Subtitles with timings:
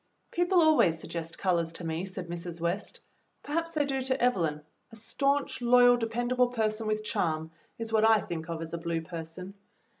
[0.31, 2.59] "People always suggest colors to me," said Mrs.
[2.59, 3.01] West.
[3.43, 4.63] "Perhaps they do to Evelyn.
[4.91, 9.01] A stanch, loyal, dependable person with charm is what I think of as a blue
[9.03, 9.53] person.